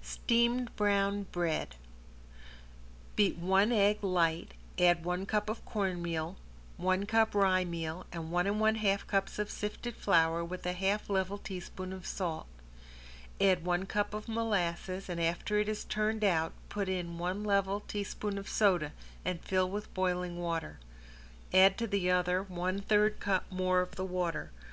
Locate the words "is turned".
15.68-16.22